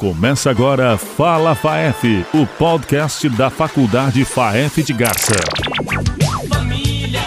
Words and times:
Começa 0.00 0.48
agora 0.48 0.96
Fala 0.96 1.54
FAEF, 1.54 2.24
o 2.32 2.46
podcast 2.46 3.28
da 3.28 3.50
Faculdade 3.50 4.24
FAEF 4.24 4.82
de 4.82 4.94
Garça. 4.94 5.34
Família, 6.48 7.20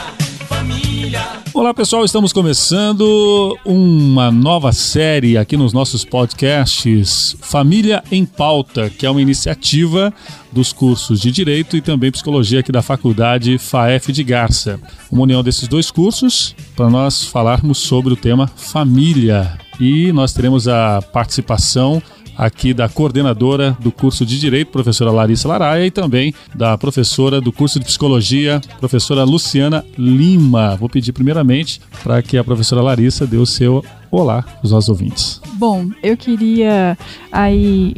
família. 0.49 1.21
Olá 1.53 1.71
pessoal, 1.71 2.03
estamos 2.03 2.33
começando 2.33 3.55
uma 3.63 4.31
nova 4.31 4.71
série 4.71 5.37
aqui 5.37 5.55
nos 5.55 5.71
nossos 5.71 6.03
podcasts 6.03 7.37
Família 7.41 8.03
em 8.11 8.25
Pauta, 8.25 8.89
que 8.89 9.05
é 9.05 9.09
uma 9.11 9.21
iniciativa 9.21 10.11
dos 10.51 10.73
cursos 10.73 11.21
de 11.21 11.29
Direito 11.29 11.77
e 11.77 11.81
também 11.81 12.11
Psicologia 12.11 12.61
aqui 12.61 12.71
da 12.71 12.81
Faculdade 12.81 13.59
FAEF 13.59 14.11
de 14.11 14.23
Garça. 14.23 14.79
Uma 15.11 15.21
união 15.21 15.43
desses 15.43 15.67
dois 15.67 15.91
cursos 15.91 16.55
para 16.75 16.89
nós 16.89 17.23
falarmos 17.23 17.77
sobre 17.77 18.13
o 18.13 18.17
tema 18.17 18.47
família. 18.47 19.59
E 19.79 20.11
nós 20.11 20.33
teremos 20.33 20.67
a 20.67 21.03
participação 21.03 22.01
aqui 22.37 22.73
da 22.73 22.89
coordenadora 22.89 23.77
do 23.79 23.91
curso 23.91 24.25
de 24.25 24.39
Direito, 24.39 24.71
professora 24.71 25.11
Larissa 25.11 25.47
Laraia, 25.47 25.85
e 25.85 25.91
também 25.91 26.33
da 26.55 26.77
professora 26.77 27.39
do 27.39 27.51
curso 27.51 27.79
de 27.79 27.85
Psicologia, 27.85 28.61
professora 28.79 29.23
Luciana 29.23 29.85
Lima. 29.97 30.75
Vou 30.75 30.89
pedir 30.89 31.11
primeiramente 31.11 31.81
para 32.03 32.21
que 32.21 32.37
a 32.37 32.43
professora 32.43 32.81
Larissa 32.81 33.25
dê 33.25 33.37
o 33.37 33.45
seu 33.45 33.83
olá 34.11 34.43
aos 34.61 34.71
nossos 34.71 34.89
ouvintes. 34.89 35.41
Bom, 35.53 35.89
eu 36.01 36.15
queria 36.17 36.97
aí 37.31 37.95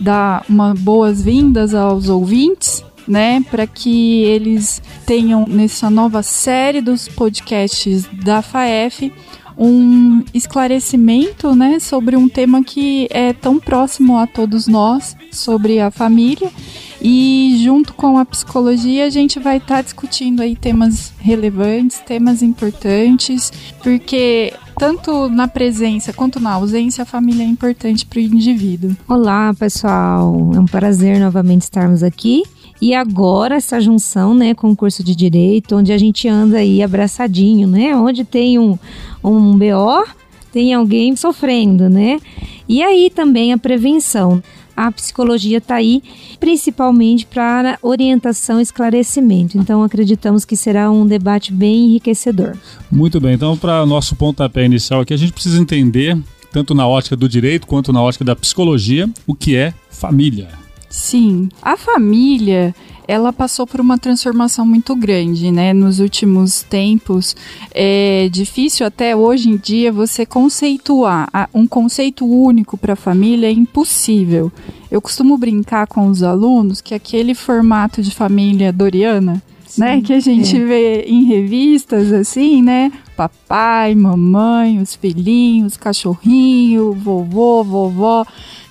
dar 0.00 0.44
uma 0.48 0.74
boas-vindas 0.74 1.74
aos 1.74 2.08
ouvintes 2.08 2.84
né, 3.06 3.44
para 3.50 3.66
que 3.66 4.22
eles 4.22 4.82
tenham 5.06 5.46
nessa 5.46 5.90
nova 5.90 6.22
série 6.22 6.80
dos 6.80 7.06
podcasts 7.06 8.06
da 8.24 8.42
FAEF 8.42 9.12
um 9.56 10.24
esclarecimento 10.32 11.54
né, 11.54 11.78
sobre 11.78 12.16
um 12.16 12.28
tema 12.28 12.62
que 12.62 13.08
é 13.10 13.32
tão 13.32 13.58
próximo 13.58 14.18
a 14.18 14.26
todos 14.26 14.66
nós, 14.66 15.16
sobre 15.30 15.80
a 15.80 15.90
família. 15.90 16.50
E 17.00 17.60
junto 17.62 17.92
com 17.92 18.16
a 18.16 18.24
psicologia, 18.24 19.04
a 19.04 19.10
gente 19.10 19.38
vai 19.38 19.58
estar 19.58 19.76
tá 19.76 19.82
discutindo 19.82 20.40
aí 20.40 20.56
temas 20.56 21.12
relevantes, 21.18 21.98
temas 22.00 22.42
importantes, 22.42 23.52
porque 23.82 24.54
tanto 24.78 25.28
na 25.28 25.46
presença 25.46 26.12
quanto 26.12 26.40
na 26.40 26.52
ausência, 26.52 27.02
a 27.02 27.06
família 27.06 27.42
é 27.42 27.46
importante 27.46 28.06
para 28.06 28.18
o 28.18 28.22
indivíduo. 28.22 28.96
Olá, 29.06 29.52
pessoal. 29.54 30.52
É 30.54 30.58
um 30.58 30.66
prazer 30.66 31.20
novamente 31.20 31.62
estarmos 31.62 32.02
aqui. 32.02 32.42
E 32.80 32.94
agora 32.94 33.56
essa 33.56 33.80
junção, 33.80 34.34
né, 34.34 34.54
com 34.54 34.70
o 34.70 34.76
curso 34.76 35.02
de 35.02 35.14
direito, 35.14 35.76
onde 35.76 35.92
a 35.92 35.98
gente 35.98 36.28
anda 36.28 36.58
aí 36.58 36.82
abraçadinho, 36.82 37.66
né? 37.66 37.96
Onde 37.96 38.24
tem 38.24 38.58
um, 38.58 38.78
um 39.22 39.56
BO, 39.56 40.04
tem 40.52 40.74
alguém 40.74 41.16
sofrendo, 41.16 41.88
né? 41.88 42.18
E 42.68 42.82
aí 42.82 43.10
também 43.10 43.52
a 43.52 43.58
prevenção. 43.58 44.42
A 44.76 44.90
psicologia 44.90 45.58
está 45.58 45.76
aí 45.76 46.02
principalmente 46.40 47.26
para 47.26 47.78
orientação 47.80 48.58
e 48.58 48.62
esclarecimento. 48.62 49.56
Então 49.56 49.82
acreditamos 49.82 50.44
que 50.44 50.56
será 50.56 50.90
um 50.90 51.06
debate 51.06 51.52
bem 51.52 51.86
enriquecedor. 51.86 52.56
Muito 52.90 53.20
bem, 53.20 53.34
então 53.34 53.56
para 53.56 53.86
nosso 53.86 54.16
pontapé 54.16 54.64
inicial 54.64 55.00
aqui, 55.00 55.14
a 55.14 55.16
gente 55.16 55.32
precisa 55.32 55.60
entender, 55.60 56.18
tanto 56.50 56.74
na 56.74 56.86
ótica 56.86 57.16
do 57.16 57.28
direito 57.28 57.66
quanto 57.66 57.92
na 57.92 58.02
ótica 58.02 58.24
da 58.24 58.34
psicologia, 58.34 59.08
o 59.26 59.34
que 59.34 59.54
é 59.54 59.72
família. 59.90 60.63
Sim, 60.94 61.48
a 61.60 61.76
família 61.76 62.72
ela 63.06 63.32
passou 63.32 63.66
por 63.66 63.80
uma 63.80 63.98
transformação 63.98 64.64
muito 64.64 64.94
grande, 64.94 65.50
né? 65.50 65.72
Nos 65.72 65.98
últimos 65.98 66.62
tempos, 66.62 67.34
é 67.74 68.28
difícil 68.30 68.86
até 68.86 69.14
hoje 69.14 69.50
em 69.50 69.56
dia 69.56 69.92
você 69.92 70.24
conceituar 70.24 71.28
um 71.52 71.66
conceito 71.66 72.24
único 72.24 72.78
para 72.78 72.92
a 72.92 72.96
família 72.96 73.48
é 73.48 73.50
impossível. 73.50 74.52
Eu 74.88 75.02
costumo 75.02 75.36
brincar 75.36 75.88
com 75.88 76.06
os 76.06 76.22
alunos 76.22 76.80
que 76.80 76.94
aquele 76.94 77.34
formato 77.34 78.00
de 78.00 78.12
família 78.12 78.72
doriana, 78.72 79.42
Sim, 79.74 79.80
né, 79.80 80.00
que 80.00 80.12
a 80.12 80.20
gente 80.20 80.56
é. 80.56 80.64
vê 80.64 81.02
em 81.02 81.24
revistas 81.24 82.12
assim, 82.12 82.62
né? 82.62 82.92
Papai, 83.16 83.94
mamãe, 83.94 84.80
os 84.80 84.94
filhinhos, 84.94 85.76
cachorrinho, 85.76 86.92
vovô, 86.92 87.62
vovó 87.62 88.26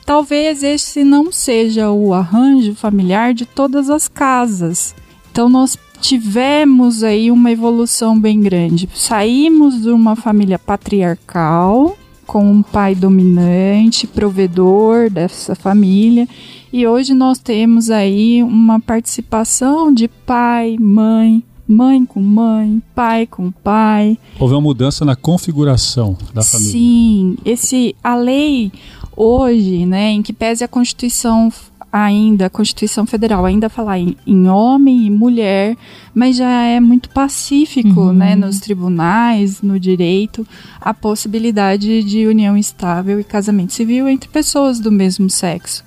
Talvez 0.06 0.63
esse 0.63 1.03
não 1.03 1.31
seja 1.31 1.90
o 1.90 2.13
arranjo 2.13 2.75
familiar 2.75 3.34
de 3.34 3.46
todas 3.46 3.90
as 3.90 4.08
casas. 4.08 4.94
Então 5.31 5.47
nós 5.47 5.78
tivemos 6.02 7.03
aí 7.03 7.31
uma 7.31 7.52
evolução 7.52 8.19
bem 8.19 8.42
grande. 8.42 8.90
Saímos 8.94 9.81
de 9.81 9.90
uma 9.90 10.16
família 10.16 10.59
patriarcal, 10.59 11.97
com 12.28 12.46
um 12.46 12.62
pai 12.62 12.96
dominante, 12.96 14.06
provedor 14.06 15.09
dessa 15.09 15.56
família, 15.56 16.28
e 16.73 16.88
hoje 16.88 17.13
nós 17.13 17.38
temos 17.38 17.91
aí 17.91 18.41
uma 18.41 18.79
participação 18.79 19.94
de 19.94 20.07
pai, 20.07 20.75
mãe, 20.79 21.44
mãe 21.67 22.03
com 22.03 22.19
mãe, 22.19 22.81
pai 22.95 23.28
com 23.28 23.51
pai. 23.51 24.17
Houve 24.39 24.56
uma 24.56 24.61
mudança 24.61 25.06
na 25.06 25.16
configuração 25.16 26.17
da 26.33 26.41
família. 26.41 26.72
Sim, 26.72 27.38
esse 27.45 27.95
a 28.03 28.16
lei 28.16 28.72
hoje, 29.16 29.85
né, 29.85 30.13
em 30.13 30.23
que 30.23 30.33
pese 30.33 30.63
a 30.63 30.67
Constituição 30.67 31.53
ainda, 31.91 32.47
a 32.47 32.50
Constituição 32.50 33.06
Federal 33.06 33.45
ainda 33.45 33.69
falar 33.69 34.00
em, 34.00 34.17
em 34.25 34.47
homem 34.47 35.06
e 35.06 35.12
mulher, 35.12 35.78
mas 36.12 36.35
já 36.35 36.63
é 36.63 36.79
muito 36.79 37.07
pacífico, 37.09 38.00
uhum. 38.01 38.13
né, 38.13 38.35
nos 38.35 38.59
tribunais, 38.59 39.62
no 39.62 39.79
direito, 39.79 40.44
a 40.81 40.91
possibilidade 40.91 42.01
de 42.01 42.25
união 42.25 42.57
estável 42.57 43.19
e 43.19 43.23
casamento 43.23 43.73
civil 43.73 44.07
entre 44.07 44.28
pessoas 44.28 44.79
do 44.79 44.91
mesmo 44.91 45.29
sexo. 45.29 45.83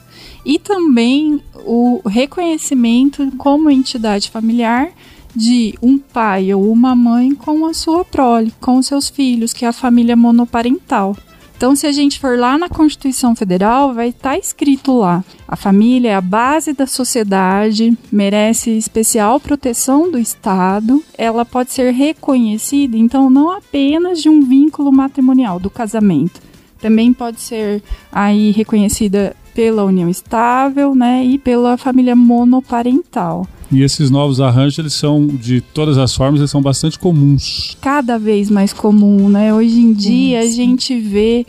E 0.46 0.60
também 0.60 1.42
o 1.66 2.00
reconhecimento 2.08 3.28
como 3.36 3.68
entidade 3.68 4.30
familiar 4.30 4.92
de 5.34 5.74
um 5.82 5.98
pai 5.98 6.54
ou 6.54 6.70
uma 6.70 6.94
mãe 6.94 7.34
com 7.34 7.66
a 7.66 7.74
sua 7.74 8.04
prole, 8.04 8.54
com 8.60 8.78
os 8.78 8.86
seus 8.86 9.08
filhos, 9.08 9.52
que 9.52 9.64
é 9.64 9.68
a 9.68 9.72
família 9.72 10.14
monoparental. 10.14 11.16
Então, 11.56 11.74
se 11.74 11.84
a 11.84 11.90
gente 11.90 12.20
for 12.20 12.38
lá 12.38 12.56
na 12.56 12.68
Constituição 12.68 13.34
Federal, 13.34 13.92
vai 13.92 14.10
estar 14.10 14.30
tá 14.30 14.38
escrito 14.38 14.96
lá: 14.96 15.24
a 15.48 15.56
família 15.56 16.10
é 16.10 16.14
a 16.14 16.20
base 16.20 16.72
da 16.72 16.86
sociedade, 16.86 17.98
merece 18.12 18.70
especial 18.70 19.40
proteção 19.40 20.08
do 20.08 20.18
Estado, 20.18 21.02
ela 21.18 21.44
pode 21.44 21.72
ser 21.72 21.92
reconhecida, 21.92 22.96
então, 22.96 23.28
não 23.28 23.50
apenas 23.50 24.22
de 24.22 24.28
um 24.28 24.42
vínculo 24.42 24.92
matrimonial, 24.92 25.58
do 25.58 25.70
casamento. 25.70 26.40
Também 26.78 27.12
pode 27.12 27.40
ser 27.40 27.82
aí 28.12 28.52
reconhecida 28.52 29.34
pela 29.56 29.84
união 29.84 30.10
estável, 30.10 30.94
né, 30.94 31.24
e 31.24 31.38
pela 31.38 31.78
família 31.78 32.14
monoparental. 32.14 33.48
E 33.72 33.82
esses 33.82 34.10
novos 34.10 34.38
arranjos, 34.38 34.78
eles 34.78 34.92
são 34.92 35.26
de 35.26 35.62
todas 35.62 35.96
as 35.96 36.14
formas, 36.14 36.40
eles 36.40 36.50
são 36.50 36.60
bastante 36.60 36.98
comuns. 36.98 37.74
Cada 37.80 38.18
vez 38.18 38.50
mais 38.50 38.74
comum, 38.74 39.30
né? 39.30 39.54
Hoje 39.54 39.80
em 39.80 39.94
dia 39.94 40.40
a 40.40 40.46
gente 40.46 41.00
vê 41.00 41.46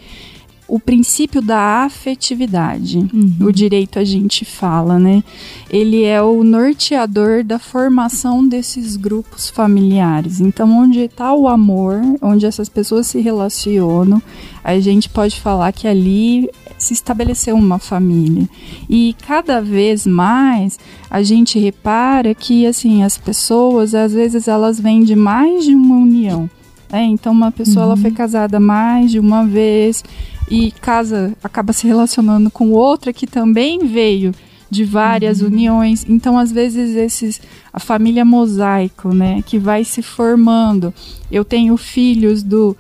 o 0.67 0.79
princípio 0.79 1.41
da 1.41 1.83
afetividade. 1.83 2.97
Uhum. 2.97 3.47
O 3.47 3.51
direito 3.51 3.99
a 3.99 4.03
gente 4.03 4.45
fala, 4.45 4.97
né? 4.97 5.21
Ele 5.69 6.03
é 6.03 6.21
o 6.21 6.43
norteador 6.43 7.43
da 7.43 7.59
formação 7.59 8.47
desses 8.47 8.95
grupos 8.95 9.49
familiares. 9.49 10.39
Então, 10.39 10.71
onde 10.71 11.01
está 11.01 11.33
o 11.33 11.47
amor, 11.47 12.01
onde 12.21 12.45
essas 12.45 12.69
pessoas 12.69 13.05
se 13.07 13.19
relacionam, 13.19 14.21
a 14.63 14.79
gente 14.79 15.09
pode 15.09 15.39
falar 15.39 15.71
que 15.71 15.87
ali 15.87 16.49
se 16.77 16.93
estabeleceu 16.93 17.55
uma 17.55 17.79
família. 17.79 18.47
E 18.89 19.15
cada 19.25 19.61
vez 19.61 20.05
mais 20.05 20.79
a 21.09 21.23
gente 21.23 21.57
repara 21.57 22.33
que 22.35 22.65
assim 22.65 23.03
as 23.03 23.17
pessoas 23.17 23.95
às 23.95 24.13
vezes 24.13 24.47
elas 24.47 24.79
vêm 24.79 25.03
de 25.03 25.15
mais 25.15 25.65
de 25.65 25.73
uma 25.73 25.95
união. 25.95 26.49
Né? 26.91 27.03
Então 27.03 27.33
uma 27.33 27.51
pessoa 27.51 27.85
uhum. 27.85 27.91
ela 27.91 28.01
foi 28.01 28.11
casada 28.11 28.59
mais 28.59 29.11
de 29.11 29.19
uma 29.19 29.45
vez 29.45 30.03
e 30.49 30.71
casa 30.71 31.33
acaba 31.43 31.73
se 31.73 31.87
relacionando 31.87 32.49
com 32.49 32.71
outra 32.71 33.11
que 33.11 33.27
também 33.27 33.79
veio 33.79 34.33
de 34.69 34.83
várias 34.83 35.41
uhum. 35.41 35.47
uniões. 35.47 36.05
Então, 36.07 36.37
às 36.37 36.51
vezes, 36.51 36.95
esses 36.95 37.41
a 37.71 37.79
família 37.79 38.25
mosaico, 38.25 39.13
né, 39.13 39.41
que 39.45 39.57
vai 39.57 39.83
se 39.83 40.01
formando. 40.01 40.93
Eu 41.31 41.45
tenho 41.45 41.77
filhos 41.77 42.43
do 42.43 42.75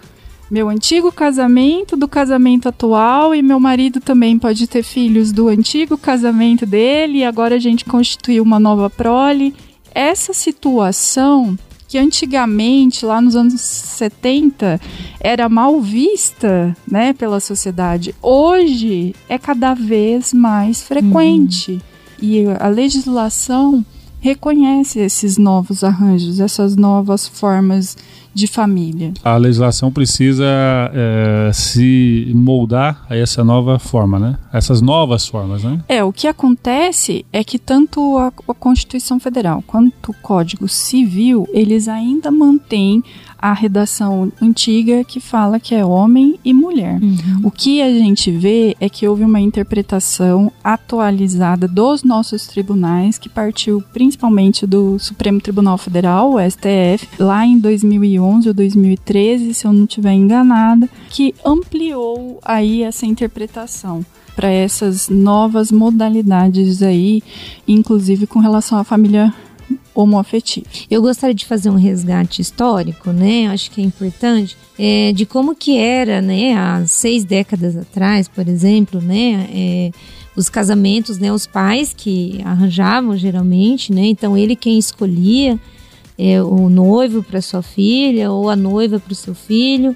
meu 0.49 0.69
antigo 0.69 1.11
casamento, 1.11 1.97
do 1.97 2.07
casamento 2.07 2.69
atual, 2.69 3.35
e 3.35 3.41
meu 3.41 3.59
marido 3.59 3.99
também 3.99 4.39
pode 4.39 4.65
ter 4.67 4.83
filhos 4.83 5.31
do 5.31 5.47
antigo 5.47 5.97
casamento 5.97 6.65
dele, 6.65 7.19
e 7.19 7.23
agora 7.23 7.55
a 7.55 7.59
gente 7.59 7.83
constituiu 7.83 8.43
uma 8.43 8.59
nova 8.59 8.89
prole. 8.89 9.53
Essa 9.93 10.33
situação 10.33 11.57
que 11.87 11.97
antigamente, 11.97 13.05
lá 13.05 13.21
nos 13.21 13.35
anos 13.35 13.59
70, 13.61 14.79
era 15.19 15.47
mal 15.47 15.79
vista 15.79 16.75
né, 16.89 17.13
pela 17.13 17.39
sociedade, 17.39 18.13
hoje 18.21 19.15
é 19.29 19.37
cada 19.37 19.73
vez 19.73 20.33
mais 20.33 20.81
frequente. 20.81 21.73
Uhum. 21.73 21.79
E 22.21 22.45
a 22.59 22.67
legislação 22.67 23.85
reconhece 24.19 24.99
esses 24.99 25.37
novos 25.37 25.83
arranjos, 25.83 26.39
essas 26.39 26.75
novas 26.75 27.27
formas 27.27 27.95
de 28.33 28.45
família. 28.45 29.13
A 29.23 29.35
legislação 29.35 29.91
precisa 29.91 30.45
é, 30.93 31.51
se 31.51 32.31
moldar 32.35 33.03
a 33.09 33.15
essa 33.15 33.43
nova 33.43 33.79
forma, 33.79 34.19
né? 34.19 34.37
Essas 34.53 34.79
novas 34.79 35.27
formas, 35.27 35.63
né? 35.63 35.83
É, 35.87 36.03
o 36.03 36.13
que 36.13 36.27
acontece 36.27 37.25
é 37.33 37.43
que 37.43 37.57
tanto 37.57 38.15
a, 38.17 38.27
a 38.27 38.53
Constituição 38.53 39.19
Federal 39.19 39.63
quanto 39.65 40.11
o 40.11 40.15
Código 40.21 40.67
Civil, 40.67 41.47
eles 41.51 41.87
ainda 41.87 42.29
mantêm 42.29 43.03
a 43.37 43.53
redação 43.53 44.31
antiga 44.41 45.03
que 45.03 45.19
fala 45.19 45.59
que 45.59 45.75
é 45.75 45.85
homem 45.85 46.39
e 46.43 46.53
mulher. 46.53 46.99
Uhum. 47.01 47.41
O 47.43 47.51
que 47.51 47.81
a 47.81 47.89
gente 47.89 48.31
vê 48.31 48.75
é 48.79 48.89
que 48.89 49.07
houve 49.07 49.23
uma 49.23 49.39
interpretação 49.39 50.51
atualizada 50.63 51.67
dos 51.67 52.03
nossos 52.03 52.47
tribunais, 52.47 53.17
que 53.17 53.29
partiu 53.29 53.83
principalmente 53.93 54.65
do 54.65 54.97
Supremo 54.99 55.39
Tribunal 55.39 55.77
Federal, 55.77 56.33
o 56.33 56.39
STF, 56.39 57.07
lá 57.19 57.45
em 57.45 57.59
2011 57.59 58.47
ou 58.47 58.53
2013, 58.53 59.53
se 59.53 59.65
eu 59.65 59.73
não 59.73 59.83
estiver 59.83 60.13
enganada, 60.13 60.89
que 61.09 61.33
ampliou 61.45 62.39
aí 62.43 62.83
essa 62.83 63.05
interpretação 63.05 64.05
para 64.35 64.49
essas 64.49 65.09
novas 65.09 65.71
modalidades 65.71 66.83
aí, 66.83 67.23
inclusive 67.67 68.27
com 68.27 68.39
relação 68.39 68.77
à 68.77 68.83
família 68.83 69.33
homoafetivo. 70.01 70.65
Eu 70.89 71.01
gostaria 71.01 71.33
de 71.33 71.45
fazer 71.45 71.69
um 71.69 71.75
resgate 71.75 72.41
histórico, 72.41 73.11
né? 73.11 73.47
Acho 73.47 73.71
que 73.71 73.81
é 73.81 73.83
importante 73.83 74.55
é, 74.77 75.11
de 75.11 75.25
como 75.25 75.55
que 75.55 75.77
era, 75.77 76.21
né? 76.21 76.53
Há 76.53 76.85
seis 76.85 77.25
décadas 77.25 77.75
atrás, 77.75 78.27
por 78.27 78.47
exemplo, 78.47 79.01
né? 79.01 79.49
É, 79.51 79.91
os 80.35 80.49
casamentos, 80.49 81.17
né? 81.17 81.33
Os 81.33 81.47
pais 81.47 81.93
que 81.97 82.39
arranjavam 82.45 83.17
geralmente, 83.17 83.91
né? 83.91 84.05
Então 84.05 84.37
ele 84.37 84.55
quem 84.55 84.77
escolhia 84.77 85.59
é, 86.17 86.41
o 86.43 86.69
noivo 86.69 87.23
para 87.23 87.41
sua 87.41 87.63
filha 87.63 88.31
ou 88.31 88.49
a 88.49 88.55
noiva 88.55 88.99
para 88.99 89.13
o 89.13 89.15
seu 89.15 89.33
filho. 89.33 89.95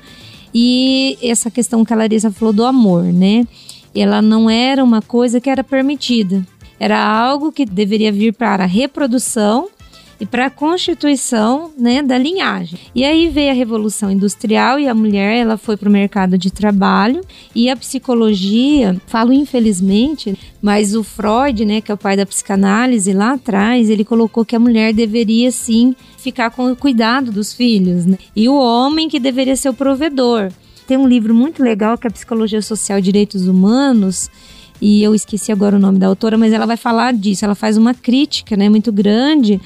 E 0.54 1.18
essa 1.22 1.52
questão 1.52 1.86
que 1.86 1.94
a 1.94 1.96
Larissa 1.96 2.32
falou 2.32 2.54
do 2.54 2.66
amor, 2.66 3.04
né? 3.04 3.46
Ela 3.94 4.22
não 4.22 4.50
era 4.50 4.84
uma 4.84 5.02
coisa 5.02 5.40
que 5.40 5.50
era 5.50 5.64
permitida. 5.64 6.46
Era 6.80 7.00
algo 7.00 7.52
que 7.52 7.66
deveria 7.66 8.12
vir 8.12 8.34
para 8.34 8.64
a 8.64 8.68
reprodução 8.68 9.70
e 10.22 10.26
para 10.26 10.46
a 10.46 10.50
constituição 10.52 11.72
né, 11.76 12.04
da 12.04 12.16
linhagem. 12.16 12.78
E 12.94 13.04
aí 13.04 13.28
veio 13.28 13.50
a 13.50 13.56
Revolução 13.56 14.12
Industrial 14.12 14.80
e 14.80 14.88
a 14.88 14.94
mulher 14.94 15.36
ela 15.38 15.58
foi 15.58 15.76
para 15.76 15.90
o 15.90 15.92
mercado 15.92 16.38
de 16.38 16.52
trabalho 16.52 17.22
e 17.56 17.72
a 17.72 17.76
psicologia, 17.76 19.02
falo 19.08 19.34
infelizmente, 19.34 20.38
mas 20.62 20.96
o 20.96 21.04
Freud, 21.04 21.66
né, 21.66 21.82
que 21.82 21.92
é 21.92 21.96
o 21.96 21.98
pai 21.98 22.16
da 22.16 22.24
psicanálise, 22.24 23.14
lá 23.14 23.34
atrás, 23.34 23.90
ele 23.90 24.06
colocou 24.06 24.46
que 24.46 24.56
a 24.56 24.60
mulher 24.60 24.94
deveria 24.94 25.50
sim 25.50 25.96
ficar 26.20 26.52
com 26.52 26.72
o 26.72 26.76
cuidado 26.76 27.32
dos 27.32 27.52
filhos 27.52 28.06
né? 28.06 28.20
e 28.36 28.48
o 28.48 28.54
homem 28.54 29.10
que 29.10 29.20
deveria 29.20 29.56
ser 29.56 29.70
o 29.70 29.74
provedor. 29.74 30.52
Tem 30.86 30.98
um 30.98 31.08
livro 31.08 31.34
muito 31.34 31.64
legal 31.64 31.98
que 31.98 32.06
é 32.06 32.10
a 32.10 32.14
Psicologia 32.14 32.62
Social 32.62 33.00
e 33.00 33.02
Direitos 33.02 33.48
Humanos, 33.48 34.30
e 34.80 35.02
eu 35.02 35.16
esqueci 35.16 35.52
agora 35.52 35.78
o 35.78 35.80
nome 35.80 35.98
da 35.98 36.06
autora, 36.06 36.38
mas 36.38 36.54
ela 36.54 36.66
vai 36.66 36.78
falar 36.78 37.14
disso. 37.14 37.46
Ela 37.46 37.54
faz 37.54 37.78
uma 37.78 37.94
crítica, 37.94 38.58
né, 38.58 38.68
muito 38.68 38.92
grande 38.92 39.62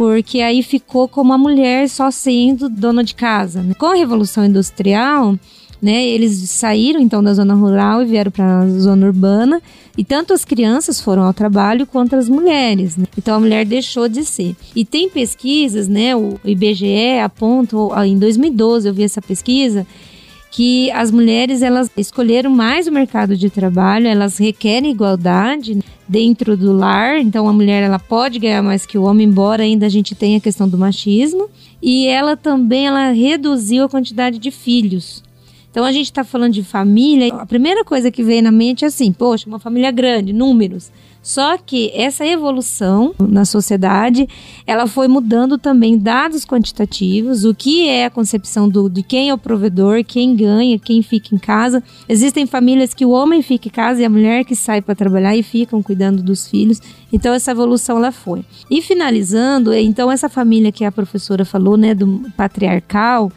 porque 0.00 0.40
aí 0.40 0.62
ficou 0.62 1.06
como 1.06 1.30
a 1.30 1.36
mulher 1.36 1.86
só 1.86 2.10
sendo 2.10 2.70
dona 2.70 3.04
de 3.04 3.14
casa. 3.14 3.62
Né? 3.62 3.74
Com 3.74 3.84
a 3.84 3.94
Revolução 3.94 4.42
Industrial, 4.42 5.38
né, 5.82 6.06
eles 6.06 6.48
saíram 6.48 6.98
então 6.98 7.22
da 7.22 7.34
zona 7.34 7.52
rural 7.52 8.00
e 8.00 8.06
vieram 8.06 8.30
para 8.30 8.60
a 8.60 8.66
zona 8.66 9.08
urbana, 9.08 9.60
e 9.98 10.02
tanto 10.02 10.32
as 10.32 10.42
crianças 10.42 11.02
foram 11.02 11.24
ao 11.24 11.34
trabalho 11.34 11.86
quanto 11.86 12.16
as 12.16 12.30
mulheres. 12.30 12.96
Né? 12.96 13.04
Então 13.18 13.36
a 13.36 13.40
mulher 13.40 13.66
deixou 13.66 14.08
de 14.08 14.24
ser. 14.24 14.56
E 14.74 14.86
tem 14.86 15.10
pesquisas, 15.10 15.86
né, 15.86 16.16
o 16.16 16.40
IBGE 16.46 17.18
aponta, 17.22 17.76
em 18.06 18.18
2012 18.18 18.88
eu 18.88 18.94
vi 18.94 19.02
essa 19.02 19.20
pesquisa, 19.20 19.86
que 20.50 20.90
as 20.90 21.10
mulheres 21.10 21.62
elas 21.62 21.90
escolheram 21.96 22.50
mais 22.50 22.86
o 22.86 22.92
mercado 22.92 23.36
de 23.36 23.48
trabalho, 23.48 24.08
elas 24.08 24.36
requerem 24.36 24.90
igualdade 24.90 25.78
dentro 26.08 26.56
do 26.56 26.72
lar, 26.72 27.18
então 27.20 27.48
a 27.48 27.52
mulher 27.52 27.84
ela 27.84 27.98
pode 27.98 28.40
ganhar 28.40 28.62
mais 28.62 28.84
que 28.84 28.98
o 28.98 29.04
homem, 29.04 29.28
embora 29.28 29.62
ainda 29.62 29.86
a 29.86 29.88
gente 29.88 30.14
tenha 30.14 30.38
a 30.38 30.40
questão 30.40 30.68
do 30.68 30.76
machismo, 30.76 31.48
e 31.80 32.06
ela 32.08 32.36
também 32.36 32.86
ela 32.88 33.10
reduziu 33.10 33.84
a 33.84 33.88
quantidade 33.88 34.38
de 34.38 34.50
filhos. 34.50 35.22
Então 35.70 35.84
a 35.84 35.92
gente 35.92 36.06
está 36.06 36.24
falando 36.24 36.52
de 36.52 36.64
família, 36.64 37.32
a 37.34 37.46
primeira 37.46 37.84
coisa 37.84 38.10
que 38.10 38.22
vem 38.22 38.42
na 38.42 38.50
mente 38.50 38.84
é 38.84 38.88
assim, 38.88 39.12
poxa, 39.12 39.48
uma 39.48 39.58
família 39.58 39.90
grande, 39.90 40.32
números. 40.32 40.90
Só 41.22 41.58
que 41.58 41.90
essa 41.94 42.26
evolução 42.26 43.14
na 43.18 43.44
sociedade, 43.44 44.26
ela 44.66 44.86
foi 44.86 45.06
mudando 45.06 45.58
também 45.58 45.98
dados 45.98 46.46
quantitativos, 46.46 47.44
o 47.44 47.54
que 47.54 47.86
é 47.86 48.06
a 48.06 48.10
concepção 48.10 48.68
do, 48.68 48.88
de 48.88 49.02
quem 49.02 49.28
é 49.28 49.34
o 49.34 49.38
provedor, 49.38 50.02
quem 50.02 50.34
ganha, 50.34 50.78
quem 50.78 51.02
fica 51.02 51.34
em 51.34 51.38
casa. 51.38 51.82
Existem 52.08 52.46
famílias 52.46 52.94
que 52.94 53.04
o 53.04 53.10
homem 53.10 53.42
fica 53.42 53.68
em 53.68 53.70
casa 53.70 54.00
e 54.00 54.04
a 54.04 54.10
mulher 54.10 54.44
que 54.44 54.56
sai 54.56 54.80
para 54.80 54.94
trabalhar 54.94 55.36
e 55.36 55.42
ficam 55.42 55.82
cuidando 55.82 56.22
dos 56.22 56.48
filhos. 56.48 56.80
Então 57.12 57.34
essa 57.34 57.50
evolução 57.50 57.98
ela 57.98 58.12
foi. 58.12 58.42
E 58.70 58.80
finalizando, 58.80 59.74
então 59.74 60.10
essa 60.10 60.28
família 60.28 60.72
que 60.72 60.84
a 60.84 60.92
professora 60.92 61.44
falou, 61.44 61.76
né, 61.76 61.94
do 61.94 62.22
patriarcal, 62.34 63.30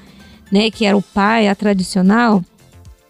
né, 0.54 0.70
que 0.70 0.86
era 0.86 0.96
o 0.96 1.02
pai, 1.02 1.48
a 1.48 1.56
tradicional, 1.56 2.44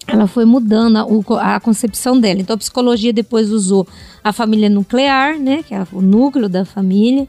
ela 0.07 0.27
foi 0.27 0.45
mudando 0.45 0.97
a, 0.97 1.55
a, 1.55 1.59
concepção 1.59 2.17
dela. 2.17 2.39
Então 2.39 2.53
a 2.53 2.57
psicologia 2.57 3.11
depois 3.11 3.51
usou 3.51 3.85
a 4.23 4.31
família 4.31 4.69
nuclear, 4.69 5.37
né, 5.37 5.61
que 5.61 5.75
é 5.75 5.85
o 5.91 6.01
núcleo 6.01 6.47
da 6.47 6.63
família. 6.63 7.27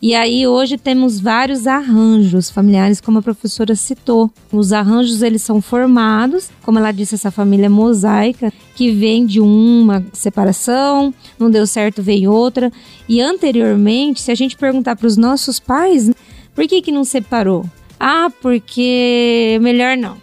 E 0.00 0.14
aí 0.14 0.46
hoje 0.46 0.76
temos 0.76 1.18
vários 1.18 1.66
arranjos 1.66 2.50
familiares, 2.50 3.00
como 3.00 3.18
a 3.18 3.22
professora 3.22 3.74
citou. 3.74 4.30
Os 4.52 4.74
arranjos 4.74 5.22
eles 5.22 5.40
são 5.40 5.62
formados, 5.62 6.50
como 6.62 6.78
ela 6.78 6.92
disse, 6.92 7.14
essa 7.14 7.30
família 7.30 7.70
mosaica 7.70 8.52
que 8.74 8.90
vem 8.90 9.24
de 9.24 9.40
uma 9.40 10.04
separação, 10.12 11.14
não 11.38 11.50
deu 11.50 11.66
certo, 11.66 12.02
veio 12.02 12.30
outra. 12.30 12.70
E 13.08 13.22
anteriormente, 13.22 14.20
se 14.20 14.30
a 14.30 14.34
gente 14.34 14.54
perguntar 14.54 14.96
para 14.96 15.06
os 15.06 15.16
nossos 15.16 15.58
pais, 15.58 16.10
por 16.54 16.66
que 16.68 16.82
que 16.82 16.92
não 16.92 17.04
separou? 17.04 17.64
Ah, 17.98 18.30
porque 18.40 19.58
melhor 19.60 19.96
não. 19.96 20.16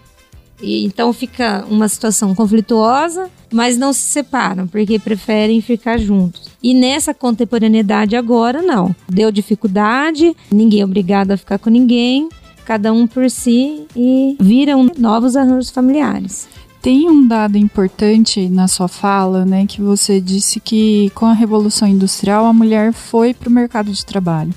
E, 0.62 0.86
então 0.86 1.12
fica 1.12 1.66
uma 1.70 1.88
situação 1.90 2.34
conflituosa, 2.34 3.30
mas 3.52 3.78
não 3.78 3.92
se 3.92 4.02
separam, 4.02 4.66
porque 4.66 4.98
preferem 4.98 5.62
ficar 5.62 5.98
juntos. 5.98 6.50
E 6.64 6.74
nessa 6.74 7.14
contemporaneidade 7.14 8.16
agora, 8.16 8.62
não. 8.62 8.96
Deu 9.10 9.32
dificuldade, 9.32 10.36
ninguém 10.52 10.82
é 10.82 10.86
obrigado 10.86 11.32
a 11.32 11.38
ficar 11.38 11.60
com 11.60 11.70
ninguém, 11.70 12.30
cada 12.66 12.94
um 12.94 13.06
por 13.06 13.30
si 13.30 13.86
e 13.96 14.38
viram 14.40 14.90
novos 14.98 15.36
arranjos 15.36 15.70
familiares. 15.70 16.48
Tem 16.84 17.10
um 17.10 17.26
dado 17.26 17.58
importante 17.58 18.50
na 18.50 18.68
sua 18.68 18.90
fala, 18.90 19.46
né, 19.46 19.66
que 19.66 19.82
você 19.82 20.20
disse 20.20 20.60
que 20.60 21.10
com 21.16 21.26
a 21.26 21.32
Revolução 21.32 21.88
Industrial 21.88 22.46
a 22.46 22.52
mulher 22.52 22.92
foi 22.92 23.34
para 23.34 23.48
o 23.48 23.52
mercado 23.52 23.90
de 23.90 24.06
trabalho. 24.06 24.54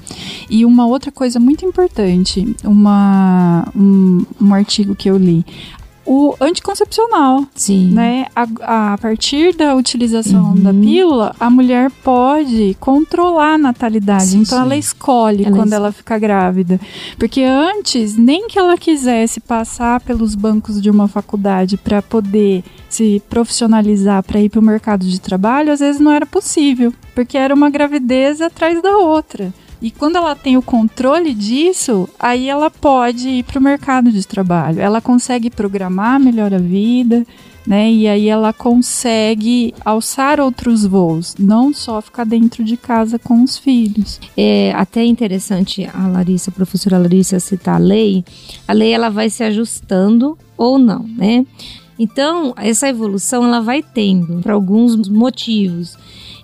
E 0.50 0.64
uma 0.64 0.88
outra 0.88 1.12
coisa 1.12 1.38
muito 1.38 1.64
importante, 1.64 2.56
uma, 2.64 3.68
um, 3.76 4.26
um 4.40 4.52
artigo 4.52 4.96
que 4.96 5.08
eu 5.08 5.16
li, 5.16 5.46
o 6.06 6.34
anticoncepcional. 6.40 7.44
Sim. 7.54 7.90
Né? 7.92 8.26
A, 8.34 8.92
a 8.92 8.98
partir 8.98 9.54
da 9.54 9.74
utilização 9.74 10.50
uhum. 10.50 10.62
da 10.62 10.72
pílula, 10.72 11.34
a 11.38 11.50
mulher 11.50 11.90
pode 12.02 12.76
controlar 12.78 13.54
a 13.54 13.58
natalidade. 13.58 14.26
Sim, 14.26 14.40
então 14.42 14.58
sim. 14.58 14.64
ela 14.64 14.76
escolhe 14.76 15.44
ela 15.44 15.56
quando 15.56 15.68
es... 15.68 15.72
ela 15.72 15.92
fica 15.92 16.18
grávida. 16.18 16.80
Porque 17.18 17.42
antes, 17.42 18.16
nem 18.16 18.46
que 18.46 18.58
ela 18.58 18.78
quisesse 18.78 19.40
passar 19.40 20.00
pelos 20.00 20.34
bancos 20.34 20.80
de 20.80 20.88
uma 20.88 21.08
faculdade 21.08 21.76
para 21.76 22.00
poder 22.00 22.62
se 22.88 23.22
profissionalizar 23.28 24.22
para 24.22 24.40
ir 24.40 24.48
para 24.48 24.60
o 24.60 24.62
mercado 24.62 25.04
de 25.04 25.20
trabalho, 25.20 25.72
às 25.72 25.80
vezes 25.80 26.00
não 26.00 26.12
era 26.12 26.24
possível, 26.24 26.94
porque 27.14 27.36
era 27.36 27.54
uma 27.54 27.68
gravidez 27.68 28.40
atrás 28.40 28.80
da 28.80 28.96
outra. 28.96 29.52
E 29.80 29.90
quando 29.90 30.16
ela 30.16 30.34
tem 30.34 30.56
o 30.56 30.62
controle 30.62 31.34
disso, 31.34 32.08
aí 32.18 32.48
ela 32.48 32.70
pode 32.70 33.28
ir 33.28 33.42
para 33.42 33.58
o 33.58 33.62
mercado 33.62 34.10
de 34.10 34.26
trabalho. 34.26 34.80
Ela 34.80 35.00
consegue 35.00 35.50
programar 35.50 36.18
melhor 36.18 36.52
a 36.54 36.58
vida, 36.58 37.26
né? 37.66 37.90
E 37.90 38.06
aí 38.06 38.28
ela 38.28 38.52
consegue 38.52 39.74
alçar 39.84 40.40
outros 40.40 40.84
voos, 40.84 41.34
não 41.38 41.74
só 41.74 42.00
ficar 42.00 42.24
dentro 42.24 42.64
de 42.64 42.76
casa 42.76 43.18
com 43.18 43.42
os 43.42 43.58
filhos. 43.58 44.20
É 44.36 44.72
até 44.72 45.04
interessante 45.04 45.88
a 45.92 46.06
Larissa, 46.06 46.50
a 46.50 46.54
professora 46.54 46.98
Larissa 46.98 47.40
citar 47.40 47.74
a 47.74 47.84
lei. 47.84 48.24
A 48.66 48.72
lei 48.72 48.92
ela 48.92 49.10
vai 49.10 49.28
se 49.28 49.42
ajustando 49.42 50.38
ou 50.56 50.78
não, 50.78 51.02
né? 51.02 51.44
Então, 51.98 52.54
essa 52.56 52.88
evolução 52.88 53.44
ela 53.44 53.60
vai 53.60 53.82
tendo 53.82 54.40
por 54.42 54.50
alguns 54.50 55.08
motivos. 55.08 55.96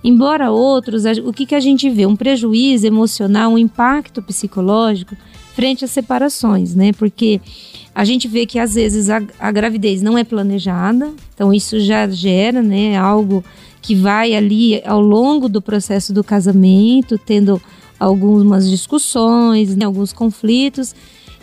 Embora 0.05 0.51
outros, 0.51 1.05
o 1.25 1.33
que, 1.33 1.47
que 1.47 1.55
a 1.55 1.61
gente 1.61 1.89
vê? 1.89 2.07
Um 2.07 2.17
prejuízo 2.17 2.87
emocional, 2.87 3.53
um 3.53 3.59
impacto 3.59 4.21
psicológico 4.21 5.17
frente 5.55 5.85
às 5.85 5.91
separações, 5.91 6.75
né? 6.75 6.93
Porque 6.93 7.41
a 7.95 8.05
gente 8.05 8.27
vê 8.27 8.47
que 8.47 8.59
às 8.59 8.75
vezes 8.75 9.11
a, 9.11 9.23
a 9.39 9.53
gravidez 9.53 10.03
não 10.03 10.17
é 10.17 10.25
planejada, 10.25 11.13
então 11.35 11.53
isso 11.53 11.79
já 11.79 12.09
gera, 12.09 12.63
né, 12.63 12.97
algo 12.97 13.45
que 13.83 13.95
vai 13.95 14.35
ali 14.35 14.83
ao 14.85 15.01
longo 15.01 15.49
do 15.49 15.61
processo 15.61 16.13
do 16.13 16.25
casamento, 16.25 17.19
tendo 17.19 17.61
algumas 17.99 18.69
discussões, 18.69 19.77
né, 19.77 19.85
alguns 19.85 20.13
conflitos. 20.13 20.95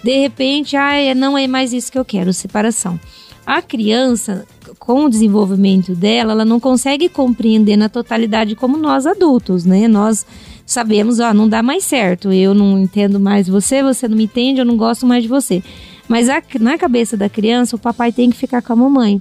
De 0.03 0.17
repente, 0.17 0.75
ah, 0.75 1.13
não 1.15 1.37
é 1.37 1.47
mais 1.47 1.73
isso 1.73 1.91
que 1.91 1.99
eu 1.99 2.05
quero, 2.05 2.33
separação. 2.33 2.99
A 3.45 3.61
criança, 3.61 4.45
com 4.77 5.05
o 5.05 5.09
desenvolvimento 5.09 5.95
dela, 5.95 6.33
ela 6.33 6.45
não 6.45 6.59
consegue 6.59 7.09
compreender 7.09 7.75
na 7.75 7.89
totalidade 7.89 8.55
como 8.55 8.77
nós 8.77 9.05
adultos, 9.05 9.65
né? 9.65 9.87
Nós 9.87 10.25
sabemos, 10.65 11.19
ó, 11.19 11.33
não 11.33 11.49
dá 11.49 11.63
mais 11.63 11.83
certo. 11.83 12.31
Eu 12.31 12.53
não 12.53 12.77
entendo 12.77 13.19
mais 13.19 13.47
você, 13.47 13.81
você 13.81 14.07
não 14.07 14.15
me 14.15 14.25
entende, 14.25 14.61
eu 14.61 14.65
não 14.65 14.77
gosto 14.77 15.05
mais 15.05 15.23
de 15.23 15.29
você. 15.29 15.63
Mas 16.07 16.29
a, 16.29 16.41
na 16.59 16.77
cabeça 16.77 17.17
da 17.17 17.27
criança, 17.27 17.75
o 17.75 17.79
papai 17.79 18.11
tem 18.11 18.29
que 18.29 18.37
ficar 18.37 18.61
com 18.61 18.73
a 18.73 18.75
mamãe. 18.75 19.19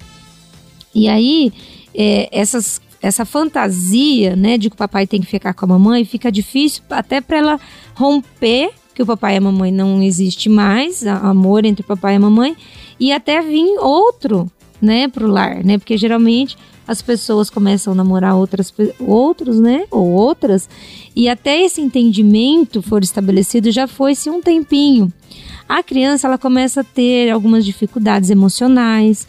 E 0.94 1.08
aí, 1.08 1.52
é, 1.94 2.28
essas, 2.32 2.80
essa 3.00 3.24
fantasia, 3.24 4.36
né, 4.36 4.58
de 4.58 4.68
que 4.68 4.74
o 4.74 4.78
papai 4.78 5.06
tem 5.06 5.20
que 5.20 5.26
ficar 5.26 5.54
com 5.54 5.64
a 5.64 5.68
mamãe, 5.68 6.04
fica 6.04 6.30
difícil 6.30 6.82
até 6.90 7.20
para 7.20 7.38
ela 7.38 7.60
romper 7.94 8.70
que 8.98 9.02
o 9.04 9.06
papai 9.06 9.34
e 9.34 9.36
a 9.36 9.40
mamãe 9.40 9.70
não 9.70 10.02
existe 10.02 10.48
mais, 10.48 11.06
amor 11.06 11.64
entre 11.64 11.82
o 11.82 11.86
papai 11.86 12.14
e 12.14 12.16
a 12.16 12.20
mamãe, 12.20 12.56
e 12.98 13.12
até 13.12 13.40
vir 13.40 13.78
outro, 13.78 14.50
né, 14.82 15.06
pro 15.06 15.28
lar, 15.28 15.62
né? 15.64 15.78
Porque 15.78 15.96
geralmente 15.96 16.58
as 16.84 17.00
pessoas 17.00 17.48
começam 17.48 17.92
a 17.92 17.96
namorar 17.96 18.34
outras 18.34 18.74
outros, 18.98 19.60
né, 19.60 19.84
ou 19.88 20.08
outras, 20.08 20.68
e 21.14 21.28
até 21.28 21.62
esse 21.62 21.80
entendimento 21.80 22.82
for 22.82 23.04
estabelecido 23.04 23.70
já 23.70 23.86
foi-se 23.86 24.28
um 24.28 24.42
tempinho. 24.42 25.12
A 25.68 25.80
criança 25.80 26.26
ela 26.26 26.36
começa 26.36 26.80
a 26.80 26.84
ter 26.84 27.30
algumas 27.30 27.64
dificuldades 27.64 28.30
emocionais, 28.30 29.28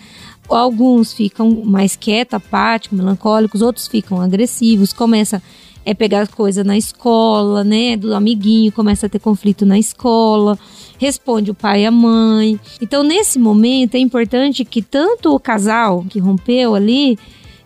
alguns 0.50 1.14
ficam 1.14 1.62
mais 1.64 1.96
quietos, 1.96 2.34
apáticos, 2.34 2.98
melancólicos, 2.98 3.62
outros 3.62 3.88
ficam 3.88 4.20
agressivos, 4.20 4.92
começa 4.92 5.44
é 5.90 5.94
pegar 5.96 6.28
coisa 6.28 6.64
na 6.64 6.78
escola, 6.78 7.64
né, 7.64 7.98
do 7.98 8.14
amiguinho, 8.14 8.72
começa 8.72 9.08
a 9.08 9.10
ter 9.10 9.18
conflito 9.18 9.66
na 9.66 9.80
escola, 9.80 10.58
responde 11.00 11.50
o 11.50 11.56
pai 11.56 11.82
e 11.82 11.86
a 11.88 11.92
mãe. 11.92 12.60
Então, 12.80 13.02
nesse 13.02 13.40
momento, 13.40 13.96
é 13.96 13.98
importante 13.98 14.64
que 14.64 14.84
tanto 14.84 15.34
o 15.34 15.40
casal 15.40 16.06
que 16.08 16.20
rompeu 16.20 16.76
ali 16.76 17.18